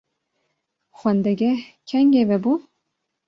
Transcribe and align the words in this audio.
Xwendegeh 0.97 1.59
kengî 1.89 2.23
vebû? 2.29 2.53